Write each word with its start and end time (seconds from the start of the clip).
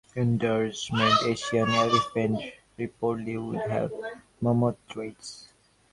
Endangered 0.15 0.75
Asian 1.27 1.69
elephants 1.69 2.41
reportedly 2.79 3.37
would 3.47 3.69
have 3.69 3.93
mammoth 4.41 4.77
traits. 4.89 5.53